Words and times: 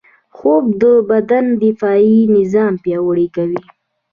خوب 0.35 0.63
د 0.81 0.83
بدن 1.09 1.45
دفاعي 1.63 2.19
نظام 2.37 2.73
پیاوړی 2.83 3.27
کوي 3.35 3.61